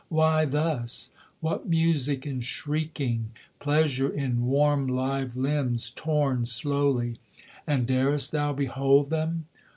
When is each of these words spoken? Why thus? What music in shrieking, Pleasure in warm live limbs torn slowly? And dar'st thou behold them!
Why 0.09 0.45
thus? 0.45 1.11
What 1.41 1.69
music 1.69 2.25
in 2.25 2.39
shrieking, 2.41 3.33
Pleasure 3.59 4.09
in 4.09 4.47
warm 4.47 4.87
live 4.87 5.37
limbs 5.37 5.91
torn 5.91 6.43
slowly? 6.45 7.19
And 7.67 7.85
dar'st 7.85 8.31
thou 8.31 8.51
behold 8.51 9.11
them! 9.11 9.45